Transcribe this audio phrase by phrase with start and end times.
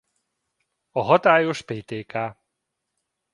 [0.91, 2.37] A hatályos Ptk.